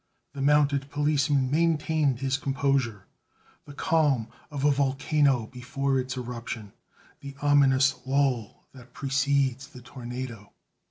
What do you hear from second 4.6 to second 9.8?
a volcano before its eruption, the ominous lull that precedes